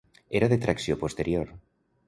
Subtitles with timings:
[0.39, 1.55] Era de tracció posterior.